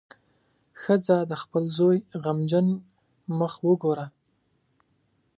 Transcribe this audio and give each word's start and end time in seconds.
ښځه 0.81 1.17
د 1.31 1.33
خپل 1.41 1.63
زوی 1.77 1.97
غمجن 2.23 2.67
مخ 3.39 3.53
وګوره. 3.67 4.05